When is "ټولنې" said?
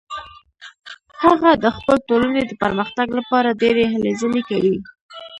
2.07-2.41